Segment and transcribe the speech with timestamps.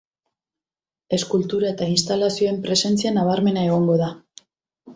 [1.17, 4.13] Eskultura eta instalazioen presentzia nabarmena egongo da.